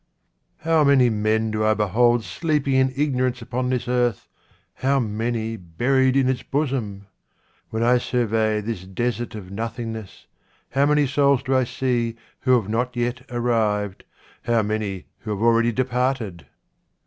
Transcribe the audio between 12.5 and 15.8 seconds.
have not yet arrived— how many who have already